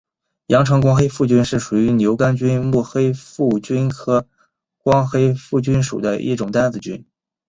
[0.47, 4.25] 阳城光黑腹菌是属于牛肝菌目黑腹菌科
[4.79, 7.05] 光黑腹菌属的一种担子菌。